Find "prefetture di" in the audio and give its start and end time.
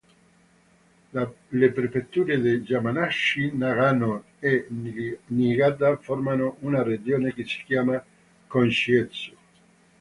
1.75-2.63